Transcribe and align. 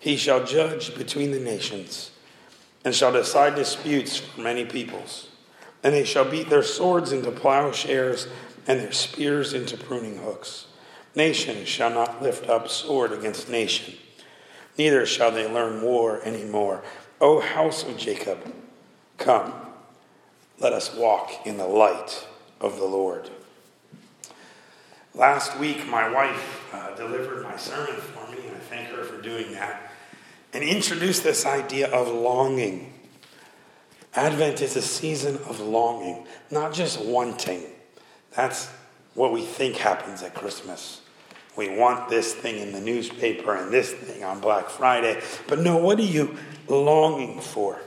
He 0.00 0.16
shall 0.16 0.44
judge 0.44 0.96
between 0.96 1.30
the 1.30 1.38
nations 1.38 2.10
and 2.84 2.94
shall 2.94 3.12
decide 3.12 3.54
disputes 3.54 4.16
for 4.16 4.40
many 4.40 4.64
peoples. 4.64 5.28
And 5.84 5.94
they 5.94 6.04
shall 6.04 6.28
beat 6.28 6.50
their 6.50 6.62
swords 6.62 7.12
into 7.12 7.30
plowshares 7.30 8.26
and 8.66 8.80
their 8.80 8.92
spears 8.92 9.52
into 9.52 9.76
pruning 9.76 10.18
hooks. 10.18 10.66
Nation 11.14 11.64
shall 11.64 11.90
not 11.90 12.22
lift 12.22 12.48
up 12.48 12.68
sword 12.68 13.12
against 13.12 13.48
nation, 13.48 13.94
neither 14.78 15.04
shall 15.04 15.30
they 15.30 15.50
learn 15.50 15.82
war 15.82 16.20
any 16.24 16.44
more. 16.44 16.82
O 17.20 17.40
house 17.40 17.82
of 17.82 17.98
Jacob, 17.98 18.38
come, 19.18 19.52
let 20.60 20.72
us 20.72 20.94
walk 20.94 21.46
in 21.46 21.56
the 21.56 21.66
light 21.66 22.26
of 22.60 22.76
the 22.76 22.84
Lord. 22.84 23.28
Last 25.14 25.58
week, 25.58 25.86
my 25.88 26.08
wife 26.08 26.72
uh, 26.72 26.94
delivered 26.94 27.42
my 27.42 27.56
sermon 27.56 27.96
for 27.96 28.30
me, 28.30 28.46
and 28.46 28.56
I 28.56 28.60
thank 28.60 28.88
her 28.90 29.02
for 29.02 29.20
doing 29.20 29.52
that, 29.52 29.89
and 30.52 30.64
introduced 30.64 31.22
this 31.22 31.46
idea 31.46 31.88
of 31.90 32.08
longing. 32.08 32.92
Advent 34.14 34.60
is 34.60 34.76
a 34.76 34.82
season 34.82 35.36
of 35.48 35.60
longing, 35.60 36.26
not 36.50 36.72
just 36.72 37.00
wanting. 37.00 37.64
That's 38.32 38.68
what 39.14 39.32
we 39.32 39.42
think 39.42 39.76
happens 39.76 40.22
at 40.22 40.34
Christmas. 40.34 41.00
We 41.56 41.76
want 41.76 42.08
this 42.08 42.32
thing 42.32 42.58
in 42.58 42.72
the 42.72 42.80
newspaper 42.80 43.54
and 43.54 43.72
this 43.72 43.92
thing 43.92 44.24
on 44.24 44.40
Black 44.40 44.68
Friday. 44.68 45.20
But 45.46 45.60
no, 45.60 45.76
what 45.76 45.98
are 45.98 46.02
you 46.02 46.36
longing 46.68 47.40
for? 47.40 47.80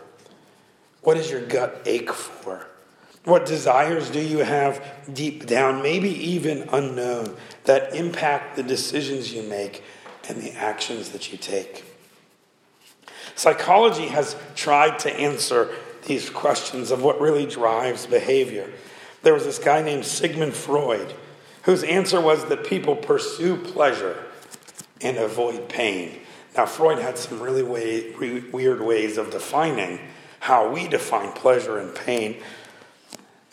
What 1.02 1.16
does 1.16 1.30
your 1.30 1.46
gut 1.46 1.82
ache 1.86 2.12
for? 2.14 2.68
What 3.26 3.46
desires 3.46 4.10
do 4.10 4.20
you 4.20 4.40
have 4.40 4.84
deep 5.14 5.46
down, 5.46 5.82
maybe 5.82 6.10
even 6.10 6.68
unknown, 6.74 7.36
that 7.64 7.96
impact 7.96 8.58
the 8.58 8.64
decisions 8.64 9.34
you 9.34 9.44
make 9.44 9.82
and 10.28 10.42
the 10.42 10.52
actions 10.52 11.10
that 11.10 11.32
you 11.32 11.38
take? 11.38 11.86
Psychology 13.36 14.08
has 14.08 14.36
tried 14.56 15.00
to 15.00 15.14
answer 15.14 15.74
these 16.06 16.30
questions 16.30 16.92
of 16.92 17.02
what 17.02 17.20
really 17.20 17.46
drives 17.46 18.06
behavior. 18.06 18.70
There 19.22 19.34
was 19.34 19.46
this 19.46 19.60
guy 19.60 19.82
named 19.82 20.06
Sigmund 20.06 20.54
Freud 20.54 21.14
whose 21.64 21.84
answer 21.84 22.20
was 22.20 22.46
that 22.46 22.66
people 22.66 22.96
pursue 22.96 23.58
pleasure 23.58 24.24
and 25.02 25.18
avoid 25.18 25.68
pain. 25.70 26.20
Now, 26.56 26.66
Freud 26.66 27.00
had 27.00 27.18
some 27.18 27.40
really 27.40 27.64
way, 27.64 28.12
weird 28.52 28.82
ways 28.82 29.18
of 29.18 29.32
defining 29.32 30.00
how 30.40 30.72
we 30.72 30.88
define 30.88 31.32
pleasure 31.32 31.80
and 31.80 31.96
pain. 31.96 32.42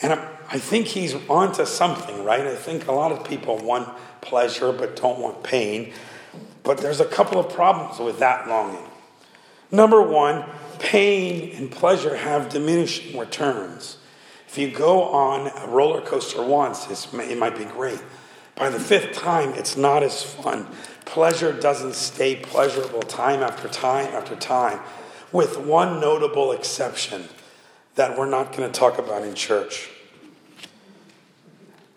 And 0.02 0.12
I 0.12 0.58
think 0.58 0.88
he's 0.88 1.14
onto 1.28 1.64
something, 1.64 2.24
right? 2.24 2.46
I 2.46 2.56
think 2.56 2.88
a 2.88 2.92
lot 2.92 3.12
of 3.12 3.24
people 3.24 3.58
want 3.58 3.88
pleasure 4.20 4.72
but 4.72 4.96
don't 4.96 5.20
want 5.20 5.42
pain. 5.42 5.92
But 6.62 6.78
there's 6.78 7.00
a 7.00 7.06
couple 7.06 7.38
of 7.38 7.52
problems 7.54 8.00
with 8.00 8.18
that 8.18 8.48
longing. 8.48 8.89
Number 9.70 10.02
one, 10.02 10.44
pain 10.78 11.54
and 11.56 11.70
pleasure 11.70 12.16
have 12.16 12.48
diminishing 12.48 13.18
returns. 13.18 13.98
If 14.48 14.58
you 14.58 14.70
go 14.70 15.04
on 15.04 15.46
a 15.46 15.68
roller 15.68 16.00
coaster 16.00 16.42
once, 16.42 16.88
it 17.12 17.38
might 17.38 17.56
be 17.56 17.64
great. 17.64 18.02
By 18.56 18.68
the 18.68 18.80
fifth 18.80 19.16
time, 19.16 19.50
it's 19.54 19.76
not 19.76 20.02
as 20.02 20.22
fun. 20.22 20.66
Pleasure 21.04 21.52
doesn't 21.52 21.94
stay 21.94 22.36
pleasurable 22.36 23.02
time 23.02 23.42
after 23.42 23.68
time 23.68 24.12
after 24.14 24.36
time, 24.36 24.80
with 25.32 25.56
one 25.56 26.00
notable 26.00 26.52
exception 26.52 27.24
that 27.94 28.18
we're 28.18 28.28
not 28.28 28.54
going 28.56 28.70
to 28.70 28.78
talk 28.78 28.98
about 28.98 29.22
in 29.22 29.34
church. 29.34 29.88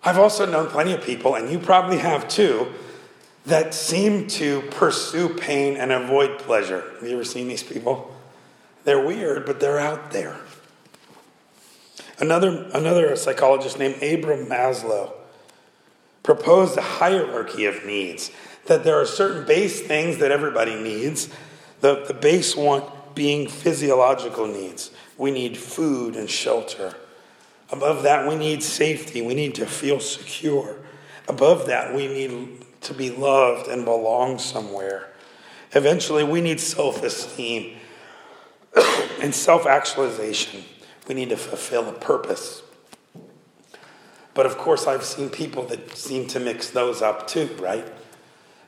I've 0.04 0.20
also 0.20 0.46
known 0.46 0.68
plenty 0.68 0.94
of 0.94 1.02
people, 1.02 1.36
and 1.36 1.50
you 1.50 1.60
probably 1.60 1.98
have 1.98 2.28
too, 2.28 2.68
that 3.46 3.74
seem 3.74 4.28
to 4.28 4.62
pursue 4.72 5.30
pain 5.30 5.76
and 5.76 5.92
avoid 5.92 6.40
pleasure. 6.40 6.84
Have 6.96 7.04
you 7.04 7.16
ever 7.16 7.26
seen 7.26 7.48
these 7.48 7.64
people? 7.64 8.16
They're 8.86 9.06
weird, 9.06 9.46
but 9.46 9.60
they're 9.60 9.80
out 9.80 10.12
there. 10.12 10.38
Another, 12.20 12.70
another 12.74 13.16
psychologist 13.16 13.80
named 13.80 13.98
Abraham 14.02 14.46
Maslow 14.46 15.14
proposed 16.22 16.78
a 16.78 16.82
hierarchy 16.82 17.66
of 17.66 17.86
needs, 17.86 18.32
that 18.66 18.86
there 18.86 19.00
are 19.00 19.06
certain 19.06 19.46
base 19.46 19.82
things 19.82 20.20
that 20.20 20.32
everybody 20.32 20.76
needs, 20.76 21.30
the, 21.82 22.06
the 22.08 22.14
base 22.14 22.56
one 22.56 22.84
being 23.14 23.48
physiological 23.48 24.48
needs. 24.48 24.92
We 25.18 25.32
need 25.32 25.58
food 25.58 26.16
and 26.16 26.30
shelter. 26.30 26.96
Above 27.72 28.04
that, 28.04 28.28
we 28.28 28.36
need 28.36 28.64
safety. 28.64 29.22
We 29.22 29.34
need 29.34 29.56
to 29.56 29.66
feel 29.66 30.00
secure. 30.00 30.78
Above 31.28 31.68
that, 31.68 31.94
we 31.94 32.08
need 32.08 32.64
to 32.84 32.94
be 32.94 33.10
loved 33.10 33.68
and 33.68 33.86
belong 33.86 34.40
somewhere. 34.40 35.10
Eventually, 35.74 36.24
we 36.24 36.42
need 36.42 36.60
self 36.60 37.04
esteem 37.04 37.78
and 39.22 39.34
self 39.34 39.66
actualization. 39.66 40.64
We 41.08 41.16
need 41.16 41.30
to 41.30 41.38
fulfill 41.38 41.90
a 41.90 41.94
purpose. 41.94 42.64
But 44.34 44.46
of 44.46 44.58
course, 44.58 44.88
I've 44.88 45.04
seen 45.04 45.30
people 45.30 45.64
that 45.68 45.96
seem 45.96 46.28
to 46.28 46.40
mix 46.40 46.70
those 46.70 47.02
up 47.02 47.28
too, 47.28 47.56
right? 47.60 47.86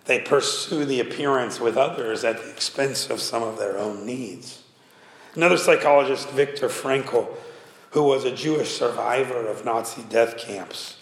They 0.05 0.19
pursue 0.19 0.85
the 0.85 0.99
appearance 0.99 1.59
with 1.59 1.77
others 1.77 2.23
at 2.23 2.41
the 2.41 2.49
expense 2.49 3.09
of 3.09 3.19
some 3.19 3.41
of 3.41 3.57
their 3.57 3.77
own 3.77 4.05
needs. 4.05 4.61
Another 5.33 5.57
psychologist, 5.57 6.29
Viktor 6.29 6.69
Frankl, 6.69 7.27
who 7.91 8.03
was 8.03 8.23
a 8.23 8.35
Jewish 8.35 8.77
survivor 8.77 9.47
of 9.47 9.65
Nazi 9.65 10.03
death 10.03 10.37
camps, 10.37 10.97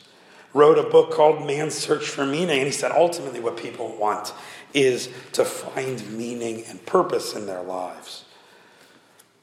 wrote 0.53 0.77
a 0.77 0.83
book 0.83 1.11
called 1.11 1.45
Man's 1.45 1.73
Search 1.73 2.07
for 2.07 2.25
Meaning. 2.25 2.59
And 2.59 2.65
he 2.65 2.71
said 2.71 2.91
ultimately 2.91 3.39
what 3.39 3.57
people 3.57 3.95
want 3.97 4.33
is 4.73 5.09
to 5.33 5.45
find 5.45 6.17
meaning 6.17 6.63
and 6.67 6.83
purpose 6.85 7.35
in 7.35 7.45
their 7.45 7.61
lives. 7.61 8.25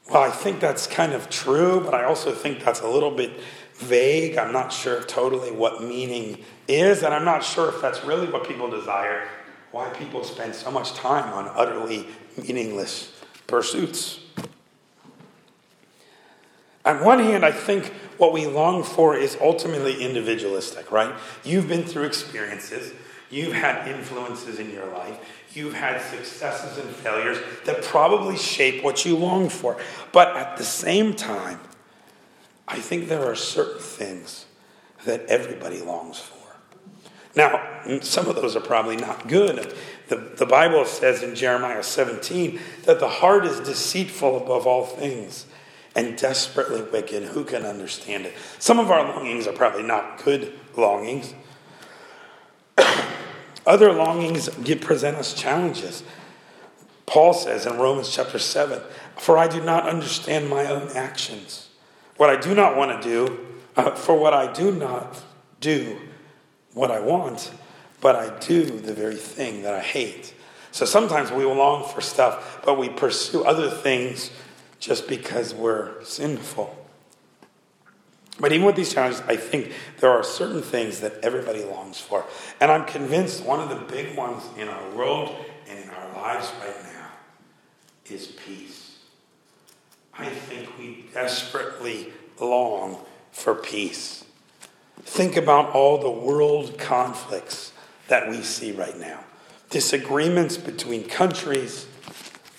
Well, 0.09 0.23
I 0.23 0.29
think 0.29 0.59
that's 0.59 0.87
kind 0.87 1.13
of 1.13 1.29
true, 1.29 1.79
but 1.79 1.93
I 1.93 2.03
also 2.03 2.33
think 2.33 2.63
that's 2.63 2.81
a 2.81 2.87
little 2.87 3.11
bit 3.11 3.31
vague. 3.75 4.37
I'm 4.37 4.51
not 4.51 4.73
sure 4.73 5.01
totally 5.03 5.51
what 5.51 5.83
meaning 5.83 6.43
is, 6.67 7.03
and 7.03 7.13
I'm 7.13 7.25
not 7.25 7.43
sure 7.43 7.69
if 7.69 7.81
that's 7.81 8.03
really 8.03 8.27
what 8.27 8.47
people 8.47 8.69
desire, 8.69 9.27
why 9.71 9.89
people 9.89 10.23
spend 10.23 10.53
so 10.53 10.69
much 10.69 10.93
time 10.93 11.33
on 11.33 11.49
utterly 11.55 12.07
meaningless 12.37 13.13
pursuits. 13.47 14.19
On 16.83 17.03
one 17.03 17.19
hand, 17.19 17.45
I 17.45 17.51
think 17.51 17.93
what 18.21 18.31
we 18.31 18.45
long 18.45 18.83
for 18.83 19.15
is 19.17 19.35
ultimately 19.41 19.99
individualistic, 19.99 20.91
right? 20.91 21.11
You've 21.43 21.67
been 21.67 21.83
through 21.83 22.03
experiences, 22.03 22.93
you've 23.31 23.53
had 23.53 23.87
influences 23.87 24.59
in 24.59 24.69
your 24.69 24.85
life, 24.85 25.17
you've 25.55 25.73
had 25.73 25.99
successes 25.99 26.77
and 26.77 26.87
failures 26.95 27.39
that 27.65 27.81
probably 27.81 28.37
shape 28.37 28.83
what 28.83 29.05
you 29.05 29.17
long 29.17 29.49
for. 29.49 29.75
But 30.11 30.37
at 30.37 30.57
the 30.57 30.63
same 30.63 31.15
time, 31.15 31.59
I 32.67 32.79
think 32.79 33.09
there 33.09 33.25
are 33.25 33.35
certain 33.35 33.81
things 33.81 34.45
that 35.03 35.25
everybody 35.25 35.81
longs 35.81 36.19
for. 36.19 36.37
Now, 37.35 37.99
some 38.01 38.27
of 38.27 38.35
those 38.35 38.55
are 38.55 38.61
probably 38.61 38.97
not 38.97 39.27
good. 39.27 39.75
The, 40.09 40.17
the 40.17 40.45
Bible 40.45 40.85
says 40.85 41.23
in 41.23 41.33
Jeremiah 41.33 41.81
17 41.81 42.59
that 42.83 42.99
the 42.99 43.09
heart 43.09 43.45
is 43.45 43.61
deceitful 43.61 44.37
above 44.37 44.67
all 44.67 44.85
things 44.85 45.47
and 45.95 46.17
desperately 46.17 46.81
wicked. 46.81 47.23
Who 47.23 47.43
can 47.43 47.65
understand 47.65 48.25
it? 48.25 48.33
Some 48.59 48.79
of 48.79 48.91
our 48.91 49.03
longings 49.03 49.47
are 49.47 49.53
probably 49.53 49.83
not 49.83 50.23
good 50.23 50.57
longings. 50.77 51.33
Other 53.65 53.93
longings 53.93 54.49
present 54.81 55.17
us 55.17 55.33
challenges. 55.33 56.03
Paul 57.05 57.33
says 57.33 57.65
in 57.65 57.77
Romans 57.77 58.13
chapter 58.13 58.39
7 58.39 58.81
For 59.17 59.37
I 59.37 59.47
do 59.47 59.61
not 59.61 59.87
understand 59.87 60.49
my 60.49 60.65
own 60.65 60.87
actions. 60.95 61.69
What 62.17 62.29
I 62.29 62.39
do 62.39 62.55
not 62.55 62.77
want 62.77 63.01
to 63.01 63.07
do, 63.07 63.39
uh, 63.75 63.91
for 63.91 64.17
what 64.17 64.33
I 64.33 64.51
do 64.51 64.71
not 64.71 65.21
do, 65.59 65.97
what 66.73 66.89
I 66.89 66.99
want, 66.99 67.51
but 67.99 68.15
I 68.15 68.37
do 68.39 68.63
the 68.63 68.93
very 68.93 69.15
thing 69.15 69.63
that 69.63 69.73
I 69.73 69.81
hate. 69.81 70.33
So 70.71 70.85
sometimes 70.85 71.31
we 71.31 71.43
long 71.43 71.87
for 71.87 71.99
stuff, 71.99 72.61
but 72.65 72.77
we 72.77 72.89
pursue 72.89 73.43
other 73.43 73.69
things 73.69 74.31
just 74.81 75.07
because 75.07 75.53
we're 75.53 76.03
sinful. 76.03 76.75
But 78.39 78.51
even 78.51 78.65
with 78.65 78.75
these 78.75 78.91
challenges, 78.91 79.21
I 79.27 79.35
think 79.35 79.71
there 79.99 80.09
are 80.09 80.23
certain 80.23 80.63
things 80.63 80.99
that 81.01 81.13
everybody 81.23 81.63
longs 81.63 82.01
for. 82.01 82.25
And 82.59 82.71
I'm 82.71 82.85
convinced 82.85 83.45
one 83.45 83.59
of 83.59 83.69
the 83.69 83.75
big 83.75 84.17
ones 84.17 84.43
in 84.57 84.67
our 84.67 84.89
world 84.89 85.33
and 85.69 85.77
in 85.77 85.89
our 85.91 86.13
lives 86.15 86.51
right 86.59 86.83
now 86.93 87.09
is 88.07 88.27
peace. 88.27 88.97
I 90.17 90.25
think 90.25 90.77
we 90.79 91.05
desperately 91.13 92.11
long 92.39 92.97
for 93.31 93.53
peace. 93.53 94.25
Think 95.03 95.37
about 95.37 95.73
all 95.75 95.99
the 95.99 96.09
world 96.09 96.79
conflicts 96.79 97.71
that 98.07 98.29
we 98.29 98.41
see 98.41 98.71
right 98.71 98.99
now 98.99 99.23
disagreements 99.69 100.57
between 100.57 101.07
countries, 101.07 101.87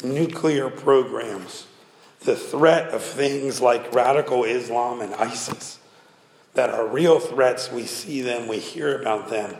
nuclear 0.03 0.71
programs 0.71 1.67
the 2.25 2.37
threat 2.37 2.89
of 2.89 3.03
things 3.03 3.61
like 3.61 3.95
radical 3.95 4.45
Islam 4.45 5.01
and 5.01 5.15
ISIS 5.15 5.79
that 6.55 6.71
are 6.71 6.87
real 6.87 7.19
threats. 7.19 7.71
We 7.71 7.85
see 7.85 8.21
them, 8.21 8.49
we 8.49 8.59
hear 8.59 9.01
about 9.01 9.31
them, 9.31 9.55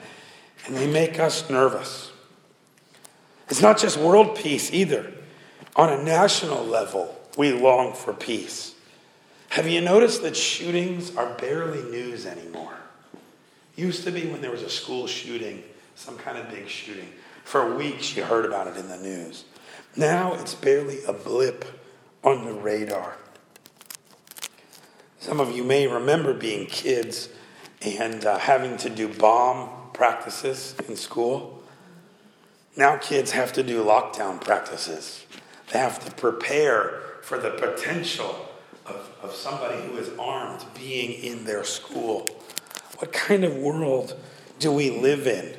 and 0.67 0.77
they 0.77 0.91
make 0.91 1.19
us 1.19 1.49
nervous. 1.49 2.13
It's 3.49 3.63
not 3.63 3.79
just 3.79 3.99
world 3.99 4.37
peace 4.37 4.73
either. 4.73 5.13
On 5.77 5.91
a 5.91 6.03
national 6.03 6.65
level, 6.65 7.15
we 7.37 7.53
long 7.53 7.95
for 7.95 8.13
peace. 8.13 8.75
Have 9.51 9.69
you 9.69 9.81
noticed 9.81 10.23
that 10.23 10.37
shootings 10.37 11.15
are 11.17 11.35
barely 11.35 11.83
news 11.91 12.27
anymore? 12.27 12.75
Used 13.77 14.05
to 14.05 14.11
be 14.11 14.27
when 14.27 14.41
there 14.41 14.51
was 14.51 14.63
a 14.63 14.71
school 14.71 15.07
shooting, 15.07 15.63
some 15.95 16.17
kind 16.17 16.39
of 16.39 16.51
big 16.51 16.69
shooting. 16.69 17.09
For 17.45 17.75
weeks 17.75 18.17
you 18.17 18.25
heard 18.25 18.45
about 18.45 18.69
it 18.69 18.77
in 18.77 18.89
the 18.89 18.99
news. 18.99 19.45
Now 19.97 20.35
it's 20.35 20.55
barely 20.55 21.05
a 21.05 21.13
blip 21.13 21.65
on 22.25 22.45
the 22.45 22.53
radar. 22.53 23.17
Some 25.19 25.41
of 25.41 25.57
you 25.57 25.65
may 25.65 25.87
remember 25.87 26.35
being 26.35 26.67
kids 26.67 27.29
and 27.81 28.25
uh, 28.25 28.39
having 28.39 28.77
to 28.79 28.91
do 28.91 29.09
bomb 29.09 29.69
practices 29.93 30.75
in 30.89 30.97
school. 30.97 31.63
Now 32.77 32.97
kids 32.97 33.33
have 33.33 33.53
to 33.55 33.63
do 33.63 33.85
lockdown 33.85 34.41
practices. 34.41 35.27
They 35.73 35.79
have 35.79 36.05
to 36.05 36.13
prepare 36.13 37.01
for 37.23 37.39
the 37.39 37.51
potential 37.51 38.49
of, 38.87 39.11
of 39.23 39.33
somebody 39.33 39.81
who 39.83 39.97
is 39.97 40.11
armed 40.19 40.65
being 40.75 41.13
in 41.23 41.45
their 41.45 41.65
school. 41.65 42.27
What 42.99 43.13
kind 43.13 43.45
of 43.45 43.57
world 43.57 44.19
do 44.59 44.73
we 44.73 44.91
live 44.91 45.27
in 45.27 45.57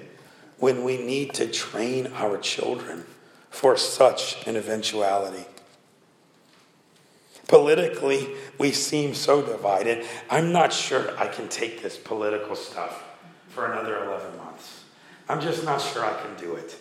when 0.60 0.84
we 0.84 0.98
need 0.98 1.34
to 1.36 1.48
train 1.48 2.08
our 2.16 2.38
children 2.38 3.06
for 3.50 3.76
such 3.76 4.46
an 4.48 4.56
eventuality? 4.56 5.46
Politically, 7.48 8.30
we 8.58 8.72
seem 8.72 9.14
so 9.14 9.42
divided. 9.42 10.06
I'm 10.30 10.52
not 10.52 10.72
sure 10.72 11.18
I 11.20 11.28
can 11.28 11.50
take 11.50 11.82
this 11.82 11.98
political 11.98 12.56
stuff 12.56 13.04
for 13.50 13.72
another 13.72 14.06
11 14.06 14.38
months. 14.38 14.84
I'm 15.28 15.42
just 15.42 15.64
not 15.64 15.82
sure 15.82 16.06
I 16.06 16.20
can 16.22 16.36
do 16.38 16.56
it. 16.56 16.76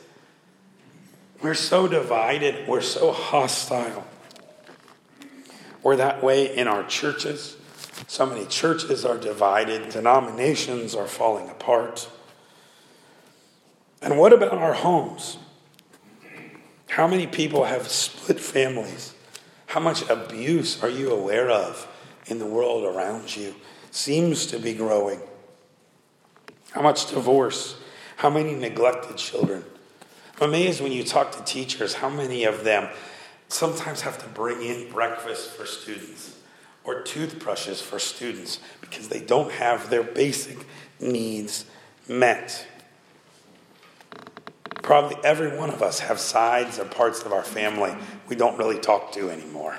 We're 1.42 1.54
so 1.54 1.88
divided, 1.88 2.68
we're 2.68 2.80
so 2.80 3.10
hostile. 3.12 4.06
We're 5.82 5.96
that 5.96 6.22
way 6.22 6.56
in 6.56 6.68
our 6.68 6.84
churches. 6.86 7.56
So 8.06 8.26
many 8.26 8.46
churches 8.46 9.04
are 9.04 9.18
divided, 9.18 9.88
denominations 9.88 10.94
are 10.94 11.08
falling 11.08 11.48
apart. 11.48 12.08
And 14.00 14.18
what 14.18 14.32
about 14.32 14.52
our 14.52 14.74
homes? 14.74 15.38
How 16.88 17.08
many 17.08 17.26
people 17.26 17.64
have 17.64 17.88
split 17.88 18.38
families? 18.38 19.11
How 19.72 19.80
much 19.80 20.06
abuse 20.10 20.82
are 20.82 20.90
you 20.90 21.12
aware 21.12 21.48
of 21.48 21.88
in 22.26 22.38
the 22.38 22.44
world 22.44 22.84
around 22.84 23.34
you? 23.34 23.54
Seems 23.90 24.44
to 24.48 24.58
be 24.58 24.74
growing. 24.74 25.18
How 26.72 26.82
much 26.82 27.08
divorce? 27.08 27.76
How 28.16 28.28
many 28.28 28.54
neglected 28.54 29.16
children? 29.16 29.64
I'm 30.38 30.50
amazed 30.50 30.82
when 30.82 30.92
you 30.92 31.02
talk 31.02 31.32
to 31.32 31.42
teachers 31.44 31.94
how 31.94 32.10
many 32.10 32.44
of 32.44 32.64
them 32.64 32.90
sometimes 33.48 34.02
have 34.02 34.22
to 34.22 34.28
bring 34.28 34.60
in 34.60 34.92
breakfast 34.92 35.52
for 35.52 35.64
students 35.64 36.36
or 36.84 37.00
toothbrushes 37.00 37.80
for 37.80 37.98
students 37.98 38.60
because 38.82 39.08
they 39.08 39.20
don't 39.20 39.52
have 39.52 39.88
their 39.88 40.02
basic 40.02 40.66
needs 41.00 41.64
met. 42.06 42.66
Probably 44.80 45.16
every 45.24 45.56
one 45.56 45.70
of 45.70 45.82
us 45.82 46.00
have 46.00 46.18
sides 46.18 46.78
or 46.78 46.84
parts 46.84 47.22
of 47.22 47.32
our 47.32 47.44
family 47.44 47.94
we 48.28 48.36
don't 48.36 48.56
really 48.56 48.78
talk 48.78 49.12
to 49.12 49.30
anymore. 49.30 49.78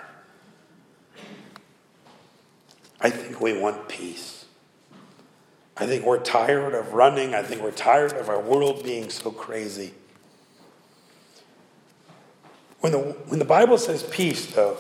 I 3.01 3.09
think 3.09 3.41
we 3.41 3.57
want 3.57 3.89
peace. 3.89 4.45
I 5.75 5.87
think 5.87 6.05
we're 6.05 6.19
tired 6.19 6.75
of 6.75 6.93
running. 6.93 7.33
I 7.33 7.41
think 7.41 7.61
we're 7.61 7.71
tired 7.71 8.13
of 8.13 8.29
our 8.29 8.39
world 8.39 8.83
being 8.83 9.09
so 9.09 9.31
crazy. 9.31 9.93
When 12.79 12.91
the, 12.91 12.99
when 12.99 13.39
the 13.39 13.45
Bible 13.45 13.77
says 13.77 14.03
peace, 14.03 14.45
though, 14.47 14.77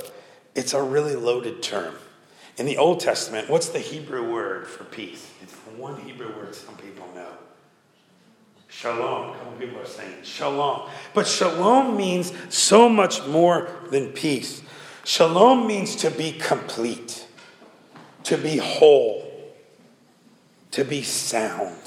it's 0.55 0.73
a 0.73 0.81
really 0.81 1.15
loaded 1.15 1.63
term. 1.63 1.95
In 2.57 2.65
the 2.65 2.77
Old 2.77 2.99
Testament, 2.99 3.49
what's 3.49 3.69
the 3.69 3.79
Hebrew 3.79 4.31
word 4.31 4.67
for 4.67 4.83
peace? 4.83 5.31
It's 5.41 5.55
the 5.55 5.71
one 5.71 5.99
Hebrew 6.01 6.35
word 6.35 6.53
some 6.53 6.75
people 6.77 7.09
know. 7.15 7.31
Shalom. 8.75 9.29
A 9.29 9.33
couple 9.37 9.53
people 9.53 9.79
are 9.79 9.85
saying 9.85 10.23
shalom. 10.23 10.89
But 11.13 11.27
shalom 11.27 11.95
means 11.95 12.33
so 12.49 12.89
much 12.89 13.25
more 13.27 13.69
than 13.91 14.09
peace. 14.09 14.61
Shalom 15.05 15.67
means 15.67 15.95
to 15.97 16.09
be 16.09 16.31
complete, 16.33 17.27
to 18.23 18.37
be 18.37 18.57
whole, 18.57 19.29
to 20.71 20.83
be 20.83 21.03
sound. 21.03 21.77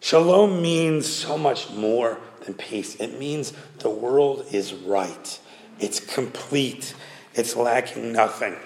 Shalom 0.00 0.62
means 0.62 1.06
so 1.06 1.36
much 1.36 1.70
more 1.70 2.18
than 2.44 2.54
peace. 2.54 2.94
It 2.96 3.18
means 3.18 3.52
the 3.80 3.90
world 3.90 4.46
is 4.52 4.72
right, 4.72 5.40
it's 5.78 6.00
complete, 6.00 6.94
it's 7.34 7.56
lacking 7.56 8.12
nothing. 8.12 8.56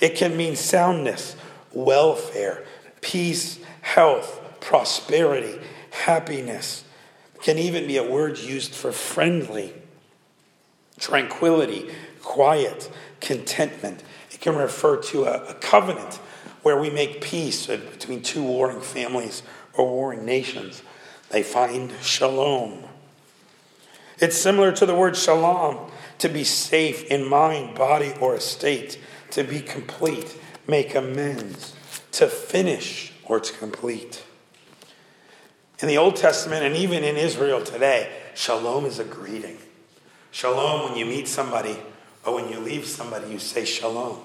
It 0.00 0.16
can 0.16 0.36
mean 0.36 0.56
soundness, 0.56 1.36
welfare, 1.72 2.64
peace, 3.00 3.58
health, 3.82 4.47
prosperity, 4.60 5.58
happiness. 5.90 6.84
It 7.34 7.42
can 7.42 7.58
even 7.58 7.86
be 7.86 7.96
a 7.96 8.08
word 8.08 8.38
used 8.38 8.74
for 8.74 8.92
friendly, 8.92 9.72
tranquility, 10.98 11.90
quiet, 12.22 12.90
contentment. 13.20 14.02
It 14.30 14.40
can 14.40 14.56
refer 14.56 14.96
to 15.04 15.24
a, 15.24 15.50
a 15.50 15.54
covenant 15.54 16.20
where 16.62 16.78
we 16.78 16.90
make 16.90 17.20
peace 17.20 17.66
between 17.66 18.22
two 18.22 18.42
warring 18.42 18.80
families 18.80 19.42
or 19.74 19.88
warring 19.88 20.24
nations. 20.24 20.82
They 21.30 21.42
find 21.42 21.92
shalom. 22.02 22.84
It's 24.18 24.36
similar 24.36 24.72
to 24.72 24.86
the 24.86 24.94
word 24.94 25.16
shalom, 25.16 25.90
to 26.18 26.28
be 26.28 26.42
safe 26.42 27.04
in 27.04 27.28
mind, 27.28 27.76
body, 27.76 28.12
or 28.20 28.34
estate, 28.34 28.98
to 29.30 29.44
be 29.44 29.60
complete, 29.60 30.36
make 30.66 30.94
amends, 30.94 31.74
to 32.12 32.26
finish, 32.26 33.12
or 33.24 33.38
to 33.38 33.52
complete. 33.54 34.24
In 35.80 35.86
the 35.86 35.98
Old 35.98 36.16
Testament 36.16 36.64
and 36.64 36.74
even 36.74 37.04
in 37.04 37.16
Israel 37.16 37.62
today, 37.62 38.10
shalom 38.34 38.84
is 38.84 38.98
a 38.98 39.04
greeting. 39.04 39.58
Shalom, 40.32 40.88
when 40.88 40.98
you 40.98 41.06
meet 41.06 41.28
somebody 41.28 41.76
or 42.26 42.34
when 42.34 42.50
you 42.50 42.58
leave 42.58 42.84
somebody, 42.84 43.30
you 43.30 43.38
say 43.38 43.64
shalom, 43.64 44.18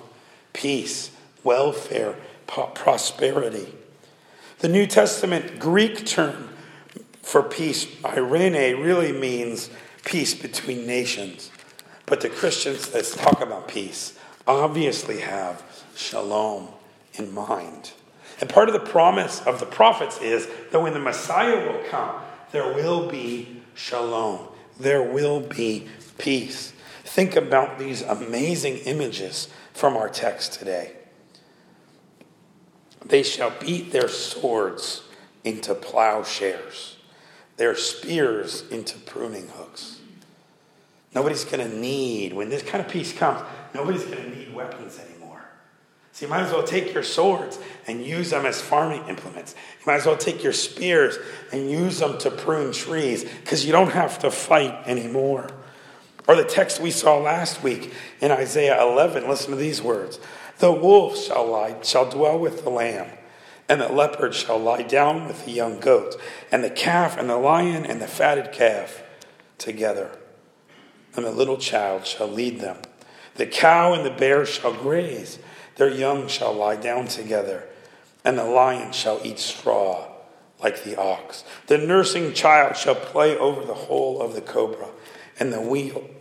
peace, 0.52 1.12
welfare, 1.44 2.16
prosperity. 2.48 3.72
The 4.60 4.68
New 4.68 4.88
Testament 4.88 5.60
Greek 5.60 6.06
term 6.06 6.50
for 7.22 7.44
peace, 7.44 7.88
irene, 8.04 8.82
really 8.82 9.12
means 9.12 9.70
peace 10.06 10.34
between 10.34 10.88
nations. 10.88 11.52
But 12.06 12.22
the 12.22 12.30
Christians 12.30 12.90
that 12.90 13.06
talk 13.06 13.42
about 13.42 13.68
peace 13.68 14.18
obviously 14.48 15.20
have 15.22 15.64
shalom 15.96 16.70
in 17.14 17.32
mind. 17.32 17.94
And 18.40 18.50
part 18.50 18.70
of 18.70 18.74
the 18.74 18.80
promise 18.92 19.42
of 19.42 19.60
the 19.60 19.66
prophets 19.66 20.20
is 20.22 20.48
that 20.72 20.80
when 20.80 20.94
the 20.94 21.00
Messiah 21.00 21.68
will 21.68 21.84
come, 21.90 22.22
there 22.52 22.74
will 22.74 23.10
be 23.10 23.62
shalom, 23.74 24.48
there 24.80 25.04
will 25.04 25.40
be 25.40 25.88
peace. 26.18 26.74
Think 27.04 27.36
about 27.36 27.78
these 27.80 28.02
amazing 28.02 28.78
images 28.78 29.50
from 29.74 29.98
our 29.98 30.10
text 30.10 30.54
today. 30.54 30.94
They 33.06 33.24
shall 33.24 33.52
beat 33.60 33.92
their 33.92 34.08
swords 34.08 35.04
into 35.44 35.76
plowshares, 35.76 36.98
their 37.58 37.76
spears 37.76 38.64
into 38.70 38.98
pruning 39.00 39.50
hooks. 39.50 40.00
Nobody's 41.14 41.46
going 41.46 41.70
to 41.70 41.78
need, 41.78 42.34
when 42.34 42.50
this 42.50 42.64
kind 42.64 42.84
of 42.84 42.90
peace 42.90 43.14
comes, 43.14 43.42
nobody's 43.74 44.06
going 44.06 44.18
to 44.18 44.36
need 44.36 44.54
weapons 44.54 44.98
anymore. 45.00 45.23
So 46.14 46.28
you 46.28 46.30
might 46.30 46.44
as 46.44 46.54
well 46.54 46.64
take 46.64 46.94
your 46.94 47.02
swords 47.02 47.58
and 47.88 48.06
use 48.06 48.30
them 48.30 48.46
as 48.46 48.62
farming 48.62 49.08
implements. 49.10 49.56
You 49.80 49.86
might 49.88 49.96
as 49.96 50.06
well 50.06 50.16
take 50.16 50.44
your 50.44 50.54
spears 50.54 51.18
and 51.52 51.72
use 51.72 51.98
them 51.98 52.20
to 52.20 52.30
prune 52.30 52.72
trees 52.72 53.24
because 53.24 53.66
you 53.66 53.72
don't 53.72 53.92
have 53.92 54.20
to 54.20 54.30
fight 54.30 54.88
anymore. 54.88 55.50
Or 56.28 56.36
the 56.36 56.44
text 56.44 56.80
we 56.80 56.92
saw 56.92 57.18
last 57.18 57.64
week 57.64 57.94
in 58.22 58.30
Isaiah 58.30 58.80
11, 58.84 59.28
listen 59.28 59.50
to 59.50 59.58
these 59.58 59.82
words. 59.82 60.20
The 60.60 60.72
wolf 60.72 61.18
shall 61.18 61.48
lie, 61.48 61.82
shall 61.82 62.08
dwell 62.08 62.38
with 62.38 62.64
the 62.64 62.70
lamb, 62.70 63.10
and 63.68 63.82
the 63.82 63.90
leopard 63.90 64.36
shall 64.36 64.60
lie 64.60 64.84
down 64.84 65.26
with 65.26 65.46
the 65.46 65.52
young 65.52 65.80
goat, 65.80 66.16
and 66.52 66.64
the 66.64 66.70
calf 66.70 67.18
and 67.18 67.28
the 67.28 67.38
lion 67.38 67.88
and 67.88 68.00
the 68.00 68.08
fatted 68.08 68.52
calf 68.52 69.02
together. 69.58 70.12
And 71.16 71.26
the 71.26 71.32
little 71.32 71.58
child 71.58 72.06
shall 72.06 72.28
lead 72.28 72.60
them. 72.60 72.78
The 73.34 73.48
cow 73.48 73.96
and 73.96 74.06
the 74.06 74.12
bear 74.12 74.46
shall 74.46 74.74
graze 74.74 75.40
their 75.76 75.90
young 75.90 76.28
shall 76.28 76.54
lie 76.54 76.76
down 76.76 77.08
together, 77.08 77.64
and 78.24 78.38
the 78.38 78.44
lion 78.44 78.92
shall 78.92 79.20
eat 79.24 79.40
straw 79.40 80.08
like 80.62 80.84
the 80.84 81.00
ox. 81.00 81.44
The 81.68 81.78
nursing 81.78 82.34
child 82.34 82.78
shall 82.78 82.96
play 82.96 83.38
over 83.38 83.66
the 83.66 83.74
hole 83.74 84.22
of 84.22 84.34
the 84.34 84.42
cobra, 84.42 84.88
and 85.40 85.52
the 85.52 85.62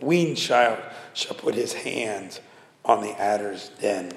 weaned 0.01 0.37
child 0.37 0.79
shall 1.13 1.35
put 1.35 1.55
his 1.55 1.73
hand 1.73 2.39
on 2.83 3.01
the 3.01 3.11
adder's 3.19 3.69
den. 3.79 4.11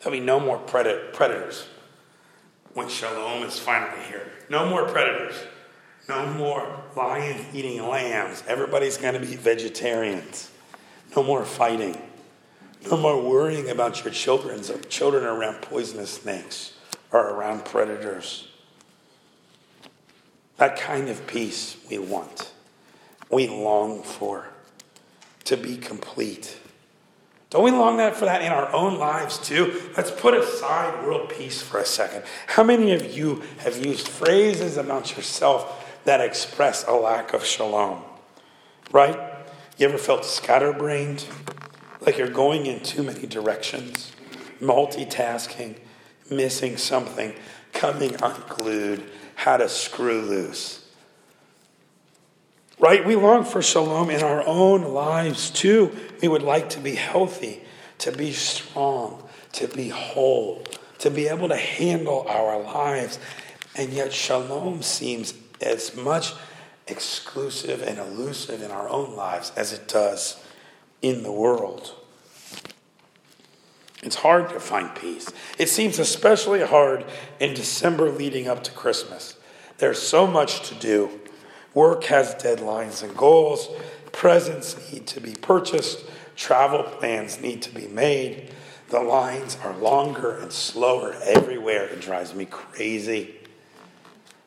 There'll 0.00 0.18
be 0.18 0.24
no 0.24 0.40
more 0.40 0.58
predators 0.58 1.66
when 2.74 2.88
shalom 2.88 3.42
is 3.44 3.58
finally 3.58 4.02
here. 4.06 4.30
No 4.50 4.68
more 4.68 4.86
predators. 4.88 5.36
No 6.08 6.26
more 6.34 6.84
lions 6.96 7.46
eating 7.54 7.82
lambs. 7.82 8.42
Everybody's 8.46 8.98
going 8.98 9.14
to 9.14 9.20
be 9.20 9.36
vegetarians. 9.36 10.50
No 11.16 11.22
more 11.22 11.44
fighting. 11.44 11.96
No 12.90 12.96
more 12.96 13.20
worrying 13.20 13.70
about 13.70 14.04
your 14.04 14.12
children's 14.12 14.70
children 14.88 15.24
around 15.24 15.62
poisonous 15.62 16.10
snakes 16.10 16.74
or 17.12 17.30
around 17.30 17.64
predators. 17.64 18.48
That 20.56 20.76
kind 20.76 21.08
of 21.08 21.26
peace 21.26 21.76
we 21.90 21.98
want. 21.98 22.52
We 23.30 23.48
long 23.48 24.02
for 24.02 24.48
to 25.44 25.56
be 25.56 25.76
complete. 25.76 26.58
Don't 27.50 27.64
we 27.64 27.70
long 27.70 27.98
that 27.98 28.16
for 28.16 28.24
that 28.24 28.42
in 28.42 28.52
our 28.52 28.72
own 28.72 28.98
lives 28.98 29.38
too? 29.38 29.80
Let's 29.96 30.10
put 30.10 30.34
aside 30.34 31.06
world 31.06 31.28
peace 31.28 31.62
for 31.62 31.78
a 31.78 31.84
second. 31.84 32.24
How 32.48 32.64
many 32.64 32.92
of 32.92 33.16
you 33.16 33.42
have 33.58 33.84
used 33.84 34.08
phrases 34.08 34.76
about 34.76 35.16
yourself 35.16 36.02
that 36.04 36.20
express 36.20 36.84
a 36.86 36.92
lack 36.92 37.32
of 37.32 37.44
shalom? 37.44 38.02
Right? 38.90 39.18
You 39.78 39.88
ever 39.88 39.98
felt 39.98 40.24
scatterbrained? 40.24 41.26
Like 42.04 42.18
you're 42.18 42.28
going 42.28 42.66
in 42.66 42.80
too 42.80 43.02
many 43.02 43.26
directions, 43.26 44.12
multitasking, 44.60 45.76
missing 46.30 46.76
something, 46.76 47.34
coming 47.72 48.16
unglued, 48.22 49.04
how 49.36 49.56
to 49.56 49.68
screw 49.68 50.20
loose. 50.20 50.84
Right? 52.78 53.04
We 53.04 53.16
long 53.16 53.44
for 53.44 53.62
shalom 53.62 54.10
in 54.10 54.22
our 54.22 54.46
own 54.46 54.82
lives 54.82 55.50
too. 55.50 55.96
We 56.20 56.28
would 56.28 56.42
like 56.42 56.70
to 56.70 56.80
be 56.80 56.94
healthy, 56.94 57.62
to 57.98 58.12
be 58.12 58.32
strong, 58.32 59.22
to 59.52 59.68
be 59.68 59.88
whole, 59.88 60.64
to 60.98 61.10
be 61.10 61.28
able 61.28 61.48
to 61.48 61.56
handle 61.56 62.26
our 62.28 62.60
lives. 62.60 63.18
And 63.76 63.92
yet, 63.92 64.12
shalom 64.12 64.82
seems 64.82 65.34
as 65.60 65.96
much 65.96 66.34
exclusive 66.86 67.82
and 67.82 67.98
elusive 67.98 68.60
in 68.60 68.70
our 68.70 68.88
own 68.88 69.16
lives 69.16 69.52
as 69.56 69.72
it 69.72 69.88
does 69.88 70.44
in 71.04 71.22
the 71.22 71.30
world. 71.30 71.94
It's 74.02 74.16
hard 74.16 74.48
to 74.50 74.58
find 74.58 74.94
peace. 74.94 75.30
It 75.58 75.68
seems 75.68 75.98
especially 75.98 76.62
hard 76.62 77.04
in 77.38 77.52
December 77.52 78.10
leading 78.10 78.48
up 78.48 78.64
to 78.64 78.72
Christmas. 78.72 79.36
There's 79.76 80.00
so 80.00 80.26
much 80.26 80.66
to 80.70 80.74
do. 80.74 81.20
Work 81.74 82.04
has 82.04 82.34
deadlines 82.36 83.02
and 83.02 83.14
goals, 83.14 83.68
presents 84.12 84.92
need 84.92 85.06
to 85.08 85.20
be 85.20 85.34
purchased, 85.34 86.06
travel 86.36 86.84
plans 86.84 87.38
need 87.38 87.60
to 87.62 87.74
be 87.74 87.86
made. 87.86 88.50
The 88.88 89.00
lines 89.00 89.58
are 89.62 89.76
longer 89.76 90.38
and 90.38 90.52
slower 90.52 91.14
everywhere. 91.22 91.84
It 91.84 92.00
drives 92.00 92.34
me 92.34 92.46
crazy. 92.46 93.34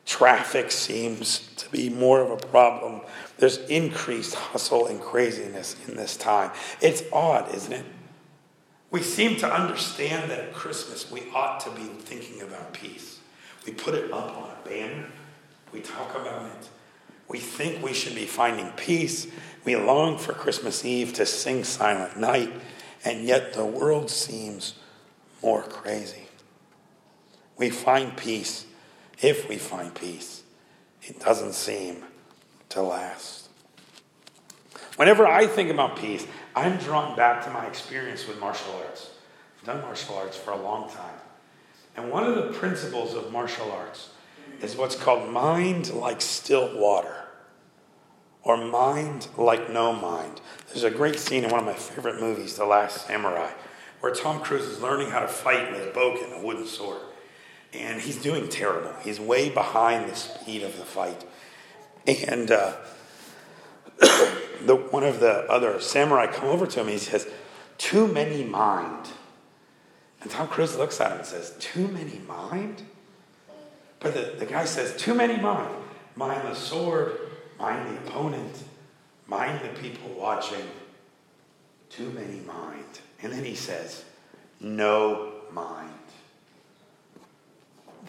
Traffic 0.06 0.72
seems 0.72 1.52
to 1.58 1.70
be 1.70 1.90
more 1.90 2.22
of 2.22 2.32
a 2.32 2.38
problem. 2.38 3.02
There's 3.38 3.58
increased 3.58 4.36
hustle 4.36 4.88
and 4.88 5.00
craziness 5.00 5.76
in 5.88 5.96
this 5.96 6.18
time. 6.18 6.52
It's 6.82 7.04
odd, 7.14 7.54
isn't 7.54 7.74
it? 7.74 7.86
We 8.90 9.02
seem 9.02 9.36
to 9.38 9.54
understand 9.54 10.32
that 10.32 10.40
at 10.40 10.54
Christmas 10.54 11.12
we 11.12 11.30
ought 11.34 11.60
to 11.62 11.72
be 11.72 11.84
thinking 11.84 12.42
about 12.42 12.74
peace. 12.74 13.20
We 13.66 13.74
put 13.74 13.94
it 13.94 14.12
up 14.12 14.36
on 14.38 14.50
a 14.50 14.68
banner, 14.68 15.08
we 15.72 15.82
talk 15.82 16.16
about 16.16 16.46
it. 16.46 16.70
We 17.28 17.40
think 17.40 17.84
we 17.84 17.94
should 17.94 18.16
be 18.16 18.26
finding 18.26 18.70
peace. 18.72 19.28
We 19.66 19.76
long 19.76 20.18
for 20.18 20.32
Christmas 20.32 20.86
Eve 20.86 21.12
to 21.14 21.26
sing 21.26 21.66
Silent 21.66 22.18
Night, 22.18 22.54
and 23.04 23.26
yet 23.26 23.54
the 23.54 23.66
world 23.66 24.10
seems 24.10 24.76
more 25.44 25.64
crazy. 25.64 26.30
We 27.58 27.70
find 27.70 28.16
peace. 28.16 28.66
If 29.22 29.50
we 29.50 29.58
find 29.58 29.94
peace, 29.94 30.44
it 31.02 31.20
doesn't 31.20 31.54
seem 31.54 32.04
to 32.70 32.82
last. 32.82 33.50
Whenever 34.96 35.28
I 35.28 35.46
think 35.46 35.70
about 35.70 35.98
peace, 35.98 36.26
I'm 36.56 36.78
drawn 36.78 37.16
back 37.16 37.44
to 37.46 37.52
my 37.52 37.66
experience 37.68 38.28
with 38.28 38.40
martial 38.40 38.74
arts. 38.86 39.12
I've 39.60 39.66
done 39.66 39.82
martial 39.82 40.16
arts 40.16 40.36
for 40.36 40.52
a 40.52 40.62
long 40.62 40.90
time. 40.90 41.20
And 41.96 42.12
one 42.12 42.24
of 42.24 42.36
the 42.36 42.54
principles 42.54 43.14
of 43.14 43.32
martial 43.32 43.72
arts 43.72 44.10
is 44.62 44.76
what's 44.76 44.96
called 44.96 45.30
mind 45.30 45.92
like 45.94 46.22
still 46.22 46.78
water, 46.80 47.16
or 48.44 48.58
mind 48.58 49.28
like 49.38 49.70
no 49.72 49.94
mind. 49.94 50.42
There's 50.68 50.84
a 50.84 50.92
great 50.92 51.20
scene 51.20 51.44
in 51.44 51.52
one 51.52 51.60
of 51.60 51.66
my 51.66 51.74
favorite 51.74 52.20
movies, 52.20 52.56
The 52.56 52.66
Last 52.66 53.08
Samurai, 53.08 53.52
where 54.00 54.14
Tom 54.14 54.42
Cruise 54.42 54.66
is 54.66 54.82
learning 54.82 55.10
how 55.10 55.20
to 55.20 55.28
fight 55.28 55.72
with 55.72 55.82
a 55.88 55.92
bokken, 55.92 56.40
a 56.40 56.46
wooden 56.46 56.66
sword. 56.66 57.02
And 57.74 58.02
he's 58.02 58.22
doing 58.22 58.48
terrible. 58.48 58.94
He's 59.04 59.20
way 59.20 59.50
behind 59.50 60.10
the 60.10 60.16
speed 60.16 60.64
of 60.64 60.78
the 60.78 60.86
fight. 60.86 61.26
And 62.08 62.50
uh, 62.52 62.74
the, 64.00 64.76
one 64.92 65.04
of 65.04 65.20
the 65.20 65.50
other 65.52 65.82
samurai 65.82 66.28
come 66.28 66.48
over 66.48 66.66
to 66.66 66.82
him. 66.82 66.88
He 66.88 66.98
says, 66.98 67.28
"Too 67.78 68.08
many 68.08 68.44
mind." 68.46 69.08
And 70.22 70.32
Tom 70.32 70.48
Cruise 70.48 70.78
looks 70.78 71.02
at 71.02 71.12
him 71.12 71.18
and 71.20 71.28
says, 71.28 71.54
"Too 71.60 71.88
many 71.90 72.20
mind." 72.28 72.84
But 74.00 74.14
the, 74.14 74.36
the 74.40 74.46
guy 74.46 74.64
says, 74.66 74.96
"Too 74.96 75.14
many 75.14 75.38
mind. 75.38 75.76
Mind 76.16 76.48
the 76.48 76.56
sword. 76.56 77.20
Mind 77.60 77.90
the 77.90 78.08
opponent. 78.08 78.64
Mind 79.28 79.60
the 79.62 79.80
people 79.82 80.10
watching. 80.12 80.64
Too 81.90 82.10
many 82.12 82.40
mind." 82.42 83.02
And 83.22 83.34
then 83.34 83.44
he 83.44 83.56
says, 83.56 84.06
"No 84.62 85.34
mind." 85.52 85.92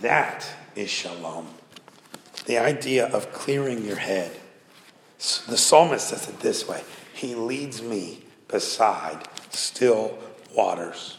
That 0.00 0.48
is 0.76 0.88
shalom. 0.88 1.48
The 2.48 2.56
idea 2.56 3.06
of 3.08 3.30
clearing 3.30 3.84
your 3.84 3.96
head 3.96 4.34
the 5.18 5.58
psalmist 5.58 6.08
says 6.08 6.30
it 6.30 6.40
this 6.40 6.66
way 6.66 6.82
He 7.12 7.34
leads 7.34 7.82
me 7.82 8.24
beside 8.48 9.28
still 9.50 10.16
waters. 10.56 11.18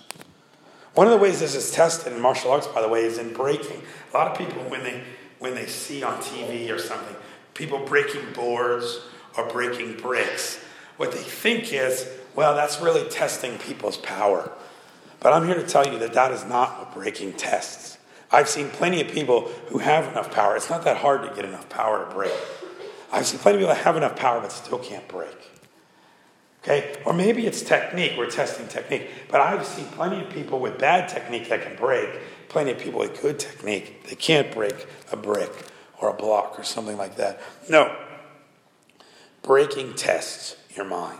One 0.95 1.05
of 1.05 1.13
the 1.13 1.19
ways 1.19 1.39
this 1.39 1.53
is 1.53 1.69
tested 1.69 2.13
in 2.13 2.19
martial 2.19 2.49
arts, 2.49 2.65
by 2.65 2.81
the 2.81 2.87
way, 2.87 3.05
is 3.05 3.19
in 3.19 3.31
breaking. 3.33 3.83
A 4.11 4.17
lot 4.17 4.31
of 4.31 4.39
people, 4.39 4.63
when 4.71 4.83
they 4.83 5.03
when 5.37 5.53
they 5.53 5.67
see 5.67 6.01
on 6.01 6.19
TV 6.19 6.71
or 6.71 6.79
something, 6.79 7.15
people 7.53 7.85
breaking 7.85 8.33
boards 8.33 8.99
or 9.37 9.47
breaking 9.49 9.97
bricks, 9.97 10.57
what 10.97 11.11
they 11.11 11.19
think 11.19 11.71
is, 11.71 12.09
well, 12.35 12.55
that's 12.55 12.81
really 12.81 13.07
testing 13.07 13.59
people's 13.59 13.97
power. 13.97 14.51
But 15.19 15.33
I'm 15.33 15.45
here 15.45 15.55
to 15.55 15.67
tell 15.67 15.85
you 15.85 15.99
that 15.99 16.13
that 16.13 16.31
is 16.31 16.43
not 16.45 16.79
what 16.79 16.93
breaking 16.95 17.33
tests. 17.33 17.98
I've 18.31 18.49
seen 18.49 18.69
plenty 18.69 19.01
of 19.01 19.07
people 19.07 19.49
who 19.67 19.79
have 19.79 20.07
enough 20.07 20.31
power. 20.31 20.55
It's 20.55 20.69
not 20.69 20.83
that 20.83 20.97
hard 20.97 21.27
to 21.27 21.35
get 21.35 21.45
enough 21.45 21.67
power 21.69 22.05
to 22.05 22.13
break. 22.13 22.33
I've 23.11 23.25
seen 23.25 23.39
plenty 23.39 23.57
of 23.57 23.61
people 23.61 23.75
that 23.75 23.83
have 23.83 23.97
enough 23.97 24.15
power 24.15 24.39
but 24.39 24.51
still 24.51 24.77
can't 24.77 25.07
break. 25.07 25.35
Okay? 26.63 26.95
Or 27.05 27.13
maybe 27.13 27.47
it's 27.47 27.61
technique. 27.61 28.13
We're 28.17 28.29
testing 28.29 28.67
technique. 28.67 29.09
But 29.29 29.41
I've 29.41 29.65
seen 29.65 29.85
plenty 29.85 30.21
of 30.21 30.29
people 30.29 30.59
with 30.59 30.77
bad 30.77 31.09
technique 31.09 31.49
that 31.49 31.63
can 31.63 31.75
break, 31.75 32.09
plenty 32.49 32.71
of 32.71 32.77
people 32.77 32.99
with 32.99 33.19
good 33.21 33.39
technique 33.39 34.07
that 34.09 34.19
can't 34.19 34.51
break 34.51 34.87
a 35.11 35.17
brick 35.17 35.51
or 35.99 36.09
a 36.09 36.13
block 36.13 36.59
or 36.59 36.63
something 36.63 36.97
like 36.97 37.15
that. 37.15 37.41
No. 37.69 37.95
Breaking 39.41 39.93
tests 39.93 40.57
your 40.75 40.85
mind. 40.85 41.19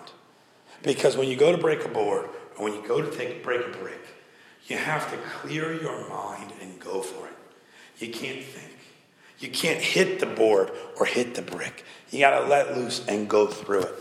Because 0.84 1.18
when 1.18 1.28
you 1.28 1.36
go 1.36 1.52
to 1.52 1.58
break 1.58 1.84
a 1.86 1.90
board 1.90 2.30
or 2.58 2.66
when 2.66 2.74
you 2.74 2.88
go 2.88 3.02
to 3.02 3.18
take 3.18 3.44
break 3.44 3.66
a 3.66 3.70
brick, 3.70 3.99
you 4.70 4.78
have 4.78 5.10
to 5.12 5.18
clear 5.40 5.74
your 5.74 6.08
mind 6.08 6.52
and 6.62 6.80
go 6.80 7.02
for 7.02 7.28
it. 7.28 7.34
You 7.98 8.12
can't 8.12 8.44
think. 8.44 8.78
You 9.40 9.50
can't 9.50 9.82
hit 9.82 10.20
the 10.20 10.26
board 10.26 10.72
or 10.98 11.06
hit 11.06 11.36
the 11.36 11.42
brick. 11.42 11.86
You 12.12 12.20
got 12.20 12.40
to 12.40 12.46
let 12.46 12.78
loose 12.78 13.06
and 13.08 13.30
go 13.30 13.48
through 13.48 13.84
it. 13.84 13.96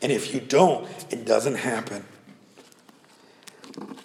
And 0.00 0.12
if 0.12 0.34
you 0.34 0.40
don't, 0.40 0.86
it 1.10 1.24
doesn't 1.24 1.56
happen. 1.56 2.04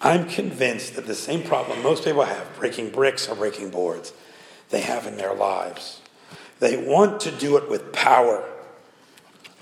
I'm 0.00 0.28
convinced 0.28 0.96
that 0.96 1.06
the 1.06 1.14
same 1.14 1.42
problem 1.42 1.82
most 1.82 2.04
people 2.04 2.24
have, 2.24 2.56
breaking 2.56 2.90
bricks 2.90 3.28
or 3.28 3.36
breaking 3.36 3.70
boards, 3.70 4.12
they 4.70 4.80
have 4.80 5.06
in 5.06 5.16
their 5.16 5.34
lives. 5.34 6.00
They 6.58 6.76
want 6.76 7.20
to 7.20 7.30
do 7.30 7.56
it 7.56 7.68
with 7.70 7.92
power. 7.92 8.44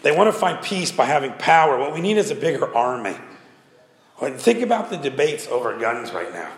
They 0.02 0.12
want 0.12 0.32
to 0.32 0.38
find 0.38 0.62
peace 0.62 0.92
by 0.92 1.04
having 1.04 1.32
power. 1.32 1.78
What 1.78 1.92
we 1.92 2.00
need 2.00 2.16
is 2.16 2.30
a 2.30 2.34
bigger 2.34 2.74
army. 2.74 3.16
Think 4.20 4.62
about 4.62 4.90
the 4.90 4.96
debates 4.96 5.46
over 5.48 5.78
guns 5.78 6.12
right 6.12 6.32
now, 6.32 6.50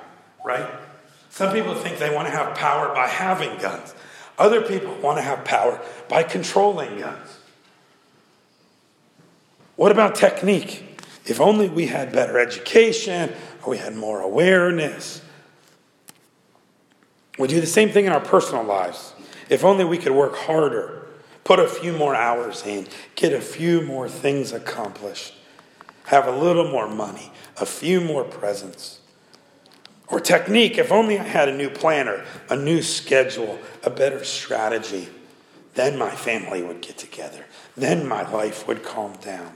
right? 0.45 0.69
Some 1.29 1.53
people 1.53 1.75
think 1.75 1.99
they 1.99 2.15
want 2.15 2.27
to 2.27 2.33
have 2.33 2.57
power 2.57 2.95
by 2.95 3.07
having 3.07 3.57
guns. 3.59 3.95
Other 4.39 4.63
people 4.63 4.95
want 4.97 5.19
to 5.19 5.23
have 5.23 5.45
power 5.45 5.81
by 6.09 6.23
controlling 6.23 6.99
guns. 6.99 7.39
What 9.77 9.93
about 9.93 10.15
technique? 10.15 10.87
If 11.27 11.41
only 11.41 11.69
we 11.69 11.87
had 11.87 12.13
better 12.13 12.39
education 12.39 13.33
or 13.63 13.71
we 13.71 13.79
had 13.79 13.95
more 13.95 14.21
awareness. 14.21 15.23
We 17.39 17.49
do 17.49 17.61
the 17.61 17.67
same 17.67 17.91
thing 17.91 18.07
in 18.07 18.13
our 18.13 18.21
personal 18.21 18.65
lives. 18.65 19.13
If 19.49 19.65
only 19.65 19.85
we 19.85 19.99
could 19.99 20.13
work 20.13 20.35
harder, 20.35 21.07
put 21.45 21.59
a 21.59 21.69
few 21.69 21.93
more 21.93 22.15
hours 22.15 22.65
in, 22.67 22.87
get 23.15 23.33
a 23.33 23.41
few 23.41 23.83
more 23.83 24.09
things 24.09 24.53
accomplished, 24.53 25.35
have 26.05 26.27
a 26.27 26.33
little 26.33 26.71
more 26.71 26.89
money, 26.89 27.33
a 27.61 27.67
few 27.67 28.01
more 28.01 28.25
presents. 28.25 29.01
Or 30.09 30.19
technique, 30.19 30.79
if 30.79 30.91
only 30.91 31.19
I 31.19 31.23
had 31.23 31.49
a 31.49 31.57
new 31.57 31.71
planner, 31.71 32.25
a 32.49 32.57
new 32.57 32.83
schedule, 32.83 33.59
a 33.85 33.91
better 33.91 34.25
strategy, 34.25 35.09
then 35.75 35.97
my 35.97 36.11
family 36.11 36.63
would 36.63 36.81
get 36.81 36.99
together. 36.99 37.45
Then 37.77 38.09
my 38.09 38.29
life 38.29 38.67
would 38.67 38.83
calm 38.83 39.13
down. 39.23 39.53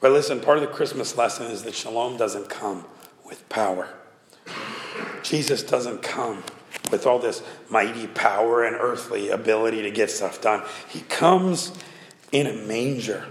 But 0.00 0.12
listen, 0.12 0.40
part 0.40 0.58
of 0.58 0.62
the 0.62 0.70
Christmas 0.70 1.16
lesson 1.16 1.50
is 1.50 1.62
that 1.64 1.74
shalom 1.74 2.16
doesn't 2.16 2.48
come 2.48 2.86
with 3.26 3.46
power. 3.48 3.88
Jesus 5.22 5.62
doesn't 5.62 6.02
come 6.02 6.42
with 6.90 7.06
all 7.06 7.18
this 7.18 7.42
mighty 7.70 8.06
power 8.06 8.64
and 8.64 8.76
earthly 8.76 9.30
ability 9.30 9.82
to 9.82 9.90
get 9.90 10.10
stuff 10.10 10.40
done. 10.40 10.62
He 10.88 11.00
comes 11.00 11.72
in 12.32 12.46
a 12.46 12.52
manger. 12.52 13.26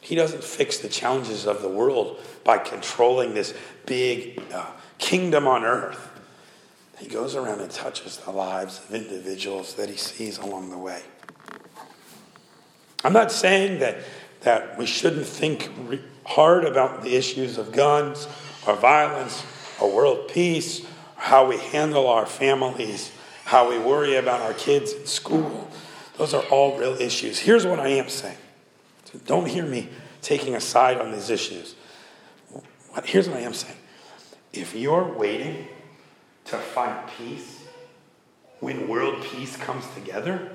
He 0.00 0.14
doesn't 0.14 0.42
fix 0.42 0.78
the 0.78 0.88
challenges 0.88 1.46
of 1.46 1.62
the 1.62 1.68
world 1.68 2.18
by 2.44 2.58
controlling 2.58 3.34
this 3.34 3.54
big 3.86 4.42
uh, 4.52 4.66
kingdom 4.98 5.46
on 5.46 5.64
earth. 5.64 6.08
He 6.98 7.06
goes 7.08 7.34
around 7.34 7.60
and 7.60 7.70
touches 7.70 8.18
the 8.18 8.30
lives 8.30 8.78
of 8.78 8.94
individuals 8.94 9.74
that 9.74 9.88
he 9.88 9.96
sees 9.96 10.38
along 10.38 10.70
the 10.70 10.78
way. 10.78 11.02
I'm 13.02 13.12
not 13.12 13.32
saying 13.32 13.80
that, 13.80 13.98
that 14.42 14.76
we 14.76 14.84
shouldn't 14.84 15.26
think 15.26 15.70
re- 15.86 16.00
hard 16.24 16.64
about 16.64 17.02
the 17.02 17.16
issues 17.16 17.56
of 17.56 17.72
guns 17.72 18.28
or 18.66 18.76
violence 18.76 19.44
or 19.80 19.90
world 19.90 20.28
peace, 20.28 20.86
how 21.16 21.46
we 21.46 21.56
handle 21.56 22.06
our 22.06 22.26
families, 22.26 23.10
how 23.44 23.68
we 23.68 23.78
worry 23.78 24.16
about 24.16 24.40
our 24.42 24.52
kids 24.52 24.92
in 24.92 25.06
school. 25.06 25.70
Those 26.18 26.34
are 26.34 26.42
all 26.44 26.78
real 26.78 27.00
issues. 27.00 27.38
Here's 27.38 27.66
what 27.66 27.80
I 27.80 27.88
am 27.88 28.10
saying. 28.10 28.36
So 29.12 29.18
don't 29.26 29.46
hear 29.46 29.64
me 29.64 29.88
taking 30.22 30.54
a 30.54 30.60
side 30.60 30.98
on 30.98 31.12
these 31.12 31.30
issues. 31.30 31.74
Here's 33.04 33.28
what 33.28 33.38
I 33.38 33.42
am 33.42 33.54
saying. 33.54 33.78
If 34.52 34.74
you're 34.74 35.04
waiting 35.16 35.68
to 36.46 36.56
find 36.56 37.08
peace 37.16 37.64
when 38.60 38.88
world 38.88 39.22
peace 39.22 39.56
comes 39.56 39.84
together, 39.94 40.52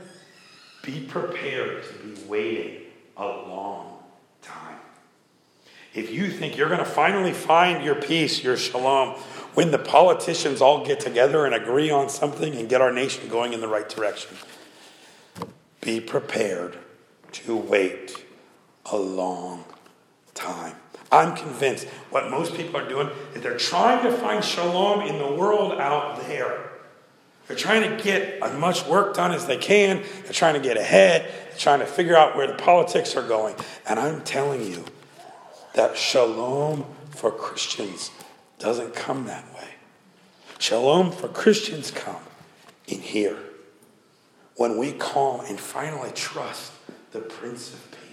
be 0.84 1.02
prepared 1.02 1.84
to 1.84 1.94
be 1.94 2.24
waiting 2.28 2.82
a 3.18 3.26
long 3.26 4.00
time. 4.42 4.78
If 5.94 6.12
you 6.12 6.30
think 6.30 6.58
you're 6.58 6.68
going 6.68 6.80
to 6.80 6.86
finally 6.86 7.32
find 7.32 7.84
your 7.84 7.96
peace, 7.96 8.44
your 8.44 8.58
shalom, 8.58 9.16
when 9.54 9.72
the 9.72 9.80
politicians 9.80 10.62
all 10.62 10.86
get 10.86 11.00
together 11.00 11.46
and 11.46 11.56
agree 11.56 11.90
on 11.90 12.10
something 12.10 12.54
and 12.54 12.68
get 12.68 12.82
our 12.82 12.92
nation 12.92 13.30
going 13.30 13.54
in 13.54 13.62
the 13.62 13.68
right 13.68 13.88
direction, 13.88 14.36
be 15.80 16.02
prepared 16.02 16.78
to 17.32 17.56
wait 17.56 18.25
a 18.92 18.98
long 18.98 19.64
time. 20.34 20.76
I'm 21.12 21.36
convinced 21.36 21.88
what 22.10 22.30
most 22.30 22.56
people 22.56 22.78
are 22.78 22.88
doing 22.88 23.10
is 23.34 23.42
they're 23.42 23.58
trying 23.58 24.04
to 24.04 24.12
find 24.18 24.44
shalom 24.44 25.02
in 25.02 25.18
the 25.18 25.32
world 25.34 25.80
out 25.80 26.28
there. 26.28 26.72
They're 27.48 27.56
trying 27.56 27.96
to 27.96 28.04
get 28.04 28.42
as 28.42 28.58
much 28.58 28.86
work 28.88 29.16
done 29.16 29.32
as 29.32 29.46
they 29.46 29.58
can. 29.58 30.04
They're 30.24 30.34
trying 30.34 30.56
to 30.56 30.60
get 30.60 30.78
ahead. 30.78 31.32
They're 31.50 31.60
trying 31.60 31.80
to 31.80 31.86
figure 31.86 32.16
out 32.16 32.36
where 32.36 32.48
the 32.48 32.56
politics 32.56 33.16
are 33.16 33.28
going. 33.28 33.56
And 33.88 34.00
I'm 34.00 34.22
telling 34.22 34.66
you 34.66 34.84
that 35.74 35.96
shalom 35.96 36.86
for 37.12 37.32
Christians 37.32 38.10
doesn't 38.58 38.96
come 38.96 39.26
that 39.26 39.46
way. 39.54 39.70
Shalom 40.58 41.12
for 41.12 41.28
Christians 41.28 41.92
come 41.92 42.24
in 42.88 43.00
here 43.00 43.38
when 44.56 44.78
we 44.78 44.92
call 44.92 45.42
and 45.42 45.60
finally 45.60 46.12
trust 46.16 46.72
the 47.12 47.20
Prince 47.20 47.74
of 47.74 47.92
Peace 47.92 48.05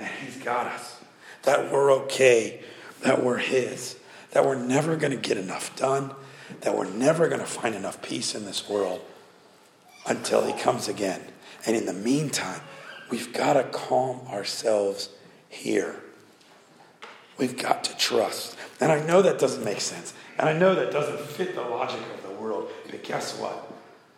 that 0.00 0.10
He's 0.24 0.36
got 0.36 0.66
us 0.66 1.00
that 1.42 1.70
we're 1.72 1.92
okay, 1.92 2.60
that 3.02 3.24
we're 3.24 3.38
His, 3.38 3.96
that 4.32 4.44
we're 4.44 4.58
never 4.58 4.96
going 4.96 5.12
to 5.12 5.18
get 5.18 5.36
enough 5.36 5.74
done, 5.76 6.12
that 6.60 6.76
we're 6.76 6.90
never 6.90 7.28
going 7.28 7.40
to 7.40 7.46
find 7.46 7.74
enough 7.74 8.02
peace 8.02 8.34
in 8.34 8.44
this 8.44 8.68
world 8.68 9.00
until 10.06 10.44
He 10.44 10.52
comes 10.60 10.88
again. 10.88 11.22
And 11.66 11.76
in 11.76 11.86
the 11.86 11.92
meantime, 11.92 12.60
we've 13.10 13.32
got 13.32 13.54
to 13.54 13.64
calm 13.64 14.20
ourselves 14.28 15.10
here. 15.48 15.96
We've 17.38 17.56
got 17.56 17.84
to 17.84 17.96
trust. 17.96 18.56
And 18.80 18.92
I 18.92 19.04
know 19.04 19.22
that 19.22 19.38
doesn't 19.38 19.64
make 19.64 19.80
sense. 19.80 20.12
And 20.38 20.48
I 20.48 20.52
know 20.52 20.74
that 20.74 20.90
doesn't 20.90 21.20
fit 21.20 21.54
the 21.54 21.62
logic 21.62 22.00
of 22.14 22.22
the 22.22 22.34
world. 22.34 22.70
But 22.90 23.02
guess 23.02 23.38
what? 23.38 23.72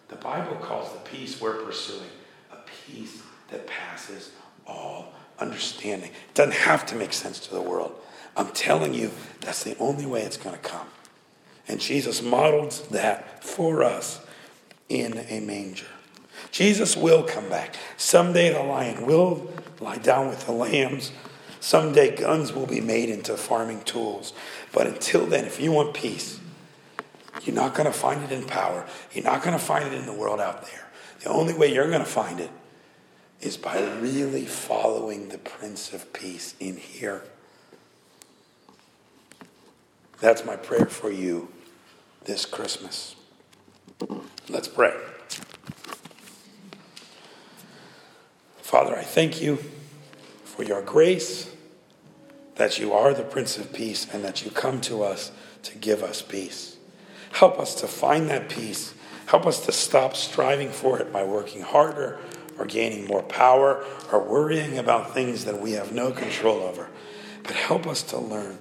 The 0.09 0.17
Bible 0.17 0.57
calls 0.57 0.93
the 0.93 0.99
peace 1.01 1.41
we're 1.41 1.63
pursuing 1.65 2.11
a 2.53 2.57
peace 2.87 3.23
that 3.51 3.67
passes 3.67 4.31
all 4.67 5.13
understanding. 5.39 6.11
It 6.11 6.35
doesn't 6.35 6.55
have 6.55 6.87
to 6.87 6.95
make 6.95 7.13
sense 7.13 7.41
to 7.41 7.55
the 7.55 7.61
world. 7.61 7.95
I'm 8.37 8.49
telling 8.49 8.95
you, 8.95 9.11
that's 9.41 9.65
the 9.65 9.77
only 9.79 10.07
way 10.07 10.23
it's 10.23 10.37
going 10.37 10.57
to 10.57 10.63
come. 10.63 10.87
And 11.69 11.81
Jesus 11.81 12.23
modeled 12.23 12.73
that 12.91 13.45
for 13.45 13.83
us 13.83 14.25
in 14.89 15.19
a 15.29 15.41
manger. 15.41 15.87
Jesus 16.51 16.97
will 16.97 17.23
come 17.23 17.49
back. 17.49 17.77
Someday 17.97 18.53
the 18.53 18.63
lion 18.63 19.07
will 19.07 19.51
lie 19.81 19.99
down 19.99 20.29
with 20.29 20.47
the 20.47 20.53
lambs. 20.53 21.13
Someday 21.61 22.17
guns 22.17 22.53
will 22.53 22.67
be 22.67 22.81
made 22.81 23.09
into 23.09 23.37
farming 23.37 23.83
tools. 23.83 24.33
But 24.73 24.87
until 24.87 25.27
then, 25.27 25.45
if 25.45 25.61
you 25.61 25.73
want 25.73 25.95
peace, 25.95 26.41
you're 27.45 27.55
not 27.57 27.75
going 27.75 27.87
to 27.87 27.93
find 27.93 28.23
it 28.25 28.33
in 28.33 28.45
power. 28.45 28.87
You're 29.13 29.25
not 29.25 29.43
going 29.43 29.59
to 29.59 29.65
find 29.65 29.85
it 29.85 29.95
in 29.95 30.07
the 30.07 30.13
world 30.13 30.41
out 30.41 30.67
there. 30.67 30.89
The 31.21 31.31
only 31.31 31.55
way 31.55 31.73
you're 31.73 31.89
going 31.89 32.01
to 32.01 32.05
find 32.05 32.41
it 32.41 32.51
is 33.43 33.57
by 33.57 33.83
really 34.01 34.47
following 34.47 35.29
the 35.29 35.39
Prince 35.39 35.93
of 35.93 36.13
Peace 36.13 36.55
in 36.61 36.77
here. 36.77 37.25
That's 40.21 40.45
my 40.45 40.55
prayer 40.55 40.87
for 40.87 41.11
you 41.11 41.49
this 42.25 42.47
Christmas. 42.47 43.17
Let's 44.49 44.69
pray. 44.69 44.95
Father, 48.61 48.97
I 48.97 49.03
thank 49.03 49.43
you 49.43 49.59
for 50.45 50.63
your 50.63 50.81
grace, 50.81 51.51
that 52.55 52.79
you 52.79 52.93
are 52.93 53.13
the 53.13 53.25
Prince 53.25 53.59
of 53.59 53.73
Peace, 53.73 54.07
and 54.13 54.25
that 54.25 54.45
you 54.45 54.53
come 54.53 54.81
to 54.83 55.03
us 55.03 55.33
to 55.65 55.77
give 55.79 56.05
us 56.05 56.23
peace. 56.23 56.77
Help 57.33 57.59
us 57.59 57.75
to 57.77 57.89
find 57.89 58.31
that 58.31 58.49
peace. 58.49 58.95
Help 59.27 59.47
us 59.47 59.67
to 59.67 59.73
stop 59.73 60.15
striving 60.15 60.71
for 60.71 61.01
it 61.01 61.13
by 61.13 61.25
working 61.25 61.63
harder 61.63 62.21
or 62.59 62.67
gaining 62.67 63.07
more 63.07 63.23
power 63.23 63.85
or 64.13 64.23
worrying 64.23 64.79
about 64.79 65.15
things 65.15 65.45
that 65.45 65.61
we 65.61 65.73
have 65.73 65.93
no 65.93 66.13
control 66.13 66.61
over. 66.63 66.89
But 67.43 67.53
help 67.53 67.87
us 67.87 68.03
to 68.05 68.19
learn 68.19 68.59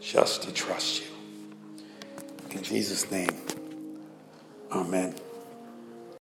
just 0.00 0.42
to 0.42 0.52
trust 0.52 1.02
you. 1.02 1.08
In 2.50 2.62
Jesus' 2.62 3.10
name, 3.10 3.30
amen. 4.72 5.14